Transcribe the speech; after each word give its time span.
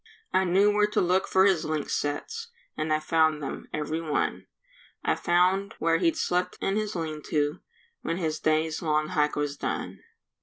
I 0.33 0.45
knew 0.45 0.71
where 0.71 0.87
to 0.87 0.99
look 0.99 1.27
for 1.27 1.45
his 1.45 1.63
lynx 1.63 1.93
sets, 1.93 2.47
And 2.75 2.91
I 2.91 2.99
found 2.99 3.39
them, 3.43 3.67
every 3.71 4.01
one; 4.01 4.47
I 5.05 5.13
found 5.13 5.75
where 5.77 5.99
he'd 5.99 6.17
slept 6.17 6.57
in 6.59 6.75
his 6.75 6.95
lean 6.95 7.21
to 7.27 7.59
When 8.01 8.17
his 8.17 8.39
day's 8.39 8.81
long 8.81 9.09
hike 9.09 9.35
was 9.35 9.57
done. 9.57 9.99